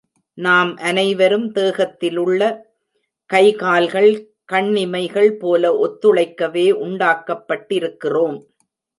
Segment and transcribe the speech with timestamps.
[0.37, 2.41] நாம் அனைவரும் தேகத்திலுள்ள
[3.29, 4.09] கை கால்கள்,
[4.45, 8.37] கண்ணிமைகள் போல ஒத்துழைக்கவே உண்டாக்கப்பட்டிருக்கிறோம்.